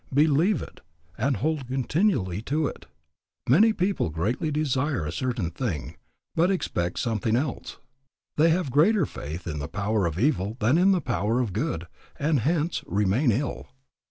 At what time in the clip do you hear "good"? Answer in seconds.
11.53-11.85